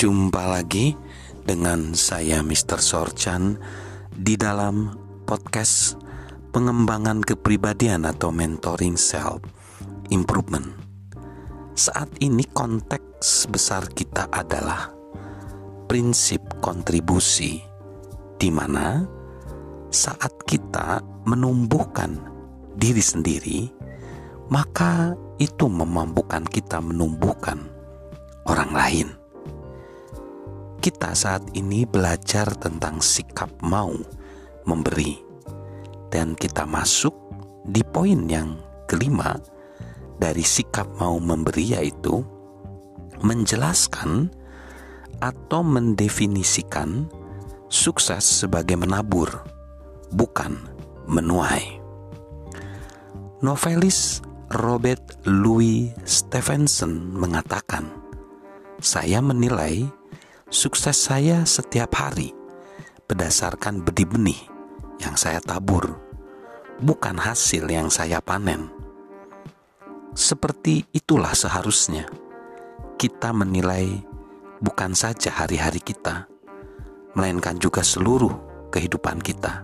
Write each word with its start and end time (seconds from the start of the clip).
Jumpa 0.00 0.48
lagi 0.48 0.96
dengan 1.44 1.92
saya 1.92 2.40
Mr. 2.40 2.80
Sorchan 2.80 3.60
di 4.08 4.32
dalam 4.32 4.96
podcast 5.28 6.00
pengembangan 6.56 7.20
kepribadian 7.20 8.08
atau 8.08 8.32
mentoring 8.32 8.96
self 8.96 9.44
improvement. 10.08 10.72
Saat 11.76 12.16
ini 12.24 12.48
konteks 12.48 13.44
besar 13.52 13.92
kita 13.92 14.32
adalah 14.32 14.88
prinsip 15.84 16.48
kontribusi 16.64 17.60
di 18.40 18.48
mana 18.48 19.04
saat 19.92 20.32
kita 20.48 21.04
menumbuhkan 21.28 22.16
diri 22.72 23.04
sendiri 23.04 23.68
maka 24.48 25.12
itu 25.36 25.68
memampukan 25.68 26.48
kita 26.48 26.80
menumbuhkan 26.80 27.68
orang 28.48 28.72
lain 28.72 29.19
kita 30.80 31.12
saat 31.12 31.44
ini 31.52 31.84
belajar 31.84 32.48
tentang 32.56 33.04
sikap 33.04 33.52
mau 33.60 33.92
memberi, 34.64 35.20
dan 36.08 36.32
kita 36.32 36.64
masuk 36.64 37.12
di 37.68 37.84
poin 37.84 38.24
yang 38.24 38.56
kelima 38.88 39.36
dari 40.16 40.40
sikap 40.40 40.88
mau 40.96 41.20
memberi, 41.20 41.76
yaitu 41.76 42.24
menjelaskan 43.20 44.32
atau 45.20 45.60
mendefinisikan 45.60 47.04
sukses 47.68 48.24
sebagai 48.24 48.80
menabur, 48.80 49.28
bukan 50.16 50.56
menuai. 51.04 51.76
Novelis 53.44 54.24
Robert 54.56 55.04
Louis 55.28 55.92
Stevenson 56.08 57.12
mengatakan, 57.12 57.84
"Saya 58.80 59.20
menilai 59.20 59.99
sukses 60.50 60.98
saya 60.98 61.46
setiap 61.46 61.94
hari 61.94 62.34
berdasarkan 63.06 63.86
benih-benih 63.86 64.50
yang 64.98 65.14
saya 65.14 65.38
tabur, 65.38 65.94
bukan 66.82 67.14
hasil 67.22 67.70
yang 67.70 67.86
saya 67.86 68.18
panen. 68.18 68.66
Seperti 70.10 70.90
itulah 70.90 71.30
seharusnya 71.38 72.10
kita 72.98 73.30
menilai 73.30 74.02
bukan 74.58 74.90
saja 74.90 75.30
hari-hari 75.30 75.78
kita, 75.78 76.26
melainkan 77.14 77.54
juga 77.62 77.86
seluruh 77.86 78.34
kehidupan 78.74 79.22
kita. 79.22 79.62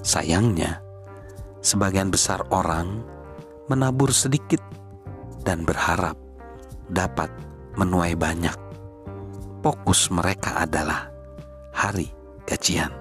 Sayangnya, 0.00 0.80
sebagian 1.60 2.08
besar 2.08 2.48
orang 2.48 3.04
menabur 3.68 4.08
sedikit 4.08 4.64
dan 5.44 5.68
berharap 5.68 6.16
dapat 6.88 7.28
menuai 7.76 8.16
banyak 8.16 8.65
fokus 9.66 10.14
mereka 10.14 10.62
adalah 10.62 11.10
hari 11.74 12.06
gajian. 12.46 12.94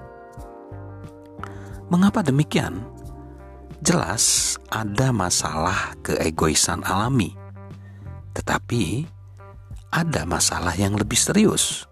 Mengapa 1.93 2.25
demikian? 2.25 2.81
Jelas 3.85 4.57
ada 4.73 5.13
masalah 5.13 5.93
keegoisan 6.01 6.81
alami, 6.81 7.37
tetapi 8.33 9.05
ada 9.93 10.25
masalah 10.25 10.73
yang 10.73 10.97
lebih 10.97 11.21
serius. 11.21 11.85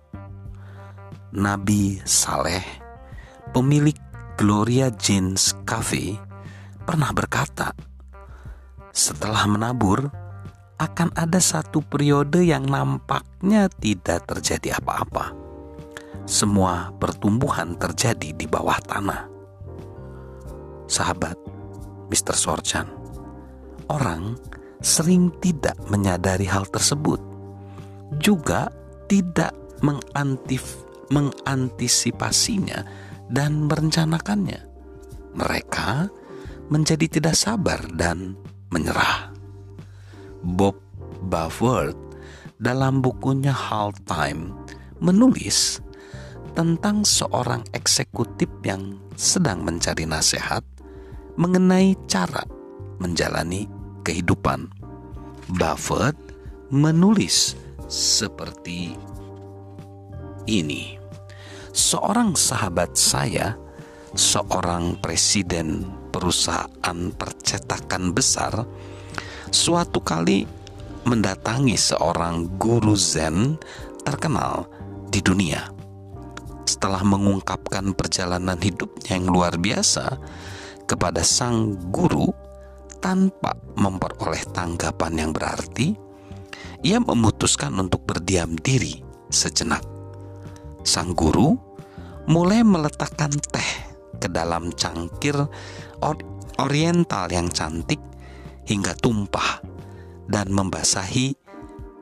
Nabi 1.29 2.01
Saleh, 2.01 2.65
pemilik 3.53 3.97
Gloria 4.41 4.89
Jeans 4.89 5.53
Cafe, 5.69 6.17
pernah 6.81 7.13
berkata, 7.13 7.77
"Setelah 8.89 9.45
menabur, 9.45 10.09
akan 10.83 11.15
ada 11.15 11.39
satu 11.39 11.79
periode 11.79 12.43
yang 12.43 12.67
nampaknya 12.67 13.71
tidak 13.79 14.27
terjadi 14.27 14.79
apa-apa. 14.83 15.31
Semua 16.27 16.91
pertumbuhan 16.99 17.75
terjadi 17.79 18.35
di 18.35 18.45
bawah 18.47 18.79
tanah. 18.83 19.27
Sahabat, 20.87 21.35
Mr. 22.11 22.35
Sorchan, 22.35 22.87
orang 23.87 24.35
sering 24.83 25.31
tidak 25.39 25.79
menyadari 25.87 26.47
hal 26.47 26.67
tersebut, 26.67 27.19
juga 28.19 28.67
tidak 29.07 29.55
mengantif, 29.83 30.83
mengantisipasinya 31.11 32.83
dan 33.31 33.67
merencanakannya. 33.67 34.61
Mereka 35.33 36.07
menjadi 36.69 37.19
tidak 37.19 37.35
sabar 37.35 37.83
dan 37.91 38.37
menyerah. 38.69 39.32
Bob 40.43 40.75
Buffett 41.23 41.95
dalam 42.59 42.99
bukunya 42.99 43.55
Hard 43.55 44.03
Time 44.03 44.51
menulis 44.99 45.79
tentang 46.53 47.01
seorang 47.07 47.65
eksekutif 47.73 48.47
yang 48.61 48.99
sedang 49.17 49.65
mencari 49.65 50.05
nasihat 50.05 50.61
mengenai 51.39 51.97
cara 52.05 52.45
menjalani 53.01 53.65
kehidupan. 54.05 54.69
Buffett 55.59 56.15
menulis 56.69 57.57
seperti 57.89 58.95
ini. 60.47 60.99
Seorang 61.73 62.37
sahabat 62.37 62.93
saya, 62.93 63.57
seorang 64.13 65.01
presiden 65.01 65.89
perusahaan 66.13 66.99
percetakan 67.17 68.13
besar, 68.13 68.53
suatu 69.53 70.01
kali 70.01 70.49
mendatangi 71.05 71.77
seorang 71.77 72.57
guru 72.57 72.97
Zen 72.97 73.61
terkenal 74.01 74.65
di 75.13 75.21
dunia. 75.21 75.69
Setelah 76.65 77.05
mengungkapkan 77.05 77.93
perjalanan 77.93 78.57
hidupnya 78.57 79.13
yang 79.13 79.29
luar 79.29 79.61
biasa 79.61 80.17
kepada 80.89 81.21
sang 81.21 81.77
guru 81.93 82.33
tanpa 82.97 83.53
memperoleh 83.77 84.41
tanggapan 84.57 85.21
yang 85.21 85.31
berarti, 85.31 85.93
ia 86.81 86.97
memutuskan 86.97 87.77
untuk 87.77 88.09
berdiam 88.09 88.57
diri 88.57 89.05
sejenak. 89.29 89.85
Sang 90.81 91.13
guru 91.13 91.53
mulai 92.25 92.65
meletakkan 92.65 93.31
teh 93.53 93.71
ke 94.17 94.27
dalam 94.33 94.73
cangkir 94.73 95.35
oriental 96.57 97.27
yang 97.29 97.51
cantik 97.53 98.01
hingga 98.63 98.95
tumpah 98.95 99.59
dan 100.27 100.51
membasahi 100.51 101.35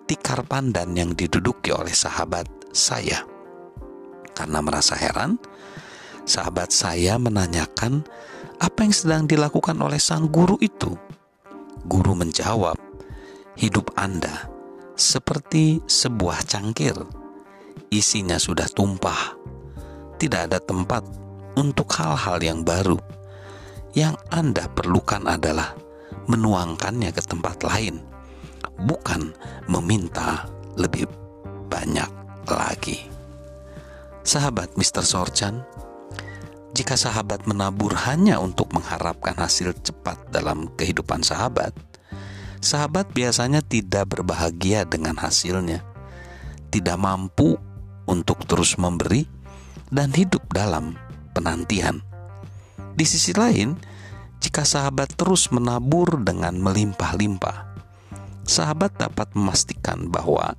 tikar 0.06 0.46
pandan 0.46 0.94
yang 0.94 1.12
diduduki 1.16 1.74
oleh 1.74 1.94
sahabat 1.94 2.46
saya. 2.76 3.26
Karena 4.32 4.60
merasa 4.64 4.96
heran, 4.96 5.38
sahabat 6.26 6.70
saya 6.72 7.18
menanyakan 7.18 8.06
apa 8.62 8.80
yang 8.86 8.94
sedang 8.94 9.24
dilakukan 9.26 9.76
oleh 9.82 9.98
sang 9.98 10.30
guru 10.30 10.56
itu. 10.62 10.94
Guru 11.88 12.14
menjawab, 12.14 12.78
"Hidup 13.58 13.96
Anda 13.98 14.50
seperti 14.94 15.82
sebuah 15.90 16.46
cangkir, 16.46 16.94
isinya 17.90 18.38
sudah 18.38 18.70
tumpah, 18.70 19.34
tidak 20.22 20.52
ada 20.52 20.60
tempat 20.62 21.02
untuk 21.58 21.90
hal-hal 21.98 22.38
yang 22.40 22.62
baru. 22.62 23.02
Yang 23.98 24.16
Anda 24.30 24.70
perlukan 24.70 25.26
adalah..." 25.26 25.91
menuangkannya 26.32 27.12
ke 27.12 27.20
tempat 27.20 27.60
lain, 27.68 28.00
bukan 28.88 29.36
meminta 29.68 30.48
lebih 30.80 31.06
banyak 31.68 32.08
lagi. 32.48 33.12
Sahabat 34.24 34.80
Mr. 34.80 35.04
Sorchan, 35.04 35.66
jika 36.72 36.96
sahabat 36.96 37.44
menabur 37.44 37.92
hanya 38.08 38.40
untuk 38.40 38.72
mengharapkan 38.72 39.36
hasil 39.36 39.76
cepat 39.84 40.32
dalam 40.32 40.72
kehidupan 40.80 41.20
sahabat, 41.20 41.76
sahabat 42.64 43.12
biasanya 43.12 43.60
tidak 43.60 44.16
berbahagia 44.16 44.88
dengan 44.88 45.20
hasilnya, 45.20 45.84
tidak 46.72 46.96
mampu 46.96 47.60
untuk 48.08 48.48
terus 48.48 48.80
memberi, 48.80 49.28
dan 49.92 50.16
hidup 50.16 50.48
dalam 50.56 50.96
penantian. 51.36 52.00
Di 52.96 53.04
sisi 53.04 53.36
lain, 53.36 53.76
jika 54.42 54.66
sahabat 54.66 55.14
terus 55.14 55.54
menabur 55.54 56.18
dengan 56.26 56.58
melimpah-limpah, 56.58 57.78
sahabat 58.42 58.98
dapat 58.98 59.30
memastikan 59.38 60.10
bahwa 60.10 60.58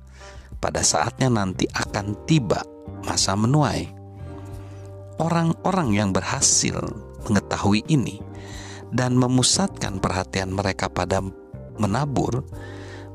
pada 0.63 0.79
saatnya 0.79 1.27
nanti 1.27 1.67
akan 1.67 2.15
tiba 2.23 2.63
masa 3.03 3.35
menuai. 3.35 3.91
Orang-orang 5.19 5.93
yang 5.93 6.09
berhasil 6.15 6.79
mengetahui 7.27 7.83
ini 7.91 8.23
dan 8.95 9.19
memusatkan 9.19 9.99
perhatian 9.99 10.55
mereka 10.55 10.87
pada 10.87 11.19
menabur, 11.75 12.47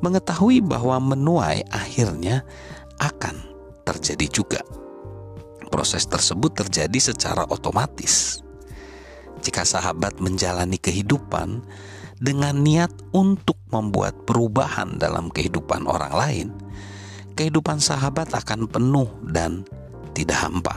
mengetahui 0.04 0.60
bahwa 0.60 1.00
menuai 1.00 1.64
akhirnya 1.72 2.44
akan 3.00 3.34
terjadi 3.88 4.26
juga. 4.28 4.60
Proses 5.72 6.04
tersebut 6.04 6.60
terjadi 6.60 7.00
secara 7.00 7.48
otomatis 7.48 8.44
jika 9.48 9.64
sahabat 9.64 10.20
menjalani 10.20 10.76
kehidupan 10.76 11.64
dengan 12.20 12.60
niat 12.60 12.92
untuk 13.16 13.56
membuat 13.72 14.28
perubahan 14.28 15.00
dalam 15.00 15.32
kehidupan 15.32 15.88
orang 15.88 16.12
lain, 16.12 16.48
kehidupan 17.32 17.80
sahabat 17.80 18.28
akan 18.28 18.68
penuh 18.68 19.08
dan 19.24 19.64
tidak 20.12 20.36
hampa. 20.44 20.76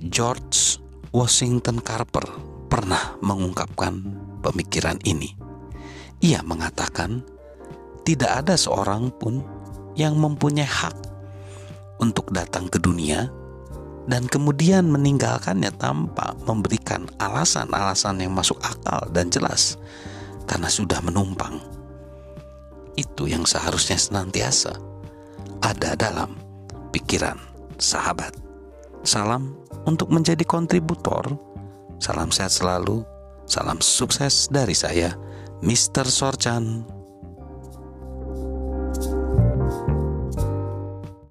George 0.00 0.80
Washington 1.12 1.84
Carver 1.84 2.24
pernah 2.72 3.20
mengungkapkan 3.20 4.00
pemikiran 4.40 4.96
ini. 5.04 5.36
Ia 6.24 6.40
mengatakan, 6.40 7.20
"Tidak 8.08 8.30
ada 8.40 8.56
seorang 8.56 9.12
pun 9.12 9.44
yang 10.00 10.16
mempunyai 10.16 10.64
hak 10.64 10.96
untuk 12.00 12.32
datang 12.32 12.72
ke 12.72 12.80
dunia 12.80 13.28
dan 14.08 14.24
kemudian 14.24 14.88
meninggalkannya 14.88 15.68
tanpa 15.76 16.32
memberikan 16.48 17.04
alasan-alasan 17.20 18.24
yang 18.24 18.32
masuk 18.32 18.56
akal 18.64 19.04
dan 19.12 19.28
jelas 19.28 19.76
karena 20.48 20.72
sudah 20.72 21.04
menumpang. 21.04 21.60
Itu 22.96 23.28
yang 23.28 23.44
seharusnya 23.44 24.00
senantiasa 24.00 24.74
ada 25.60 25.92
dalam 25.94 26.40
pikiran 26.90 27.36
sahabat. 27.76 28.32
Salam 29.04 29.54
untuk 29.84 30.08
menjadi 30.10 30.42
kontributor. 30.42 31.36
Salam 32.00 32.32
sehat 32.32 32.50
selalu. 32.50 33.04
Salam 33.48 33.80
sukses 33.80 34.48
dari 34.52 34.76
saya, 34.76 35.16
Mr. 35.64 36.04
Sorchan. 36.04 36.97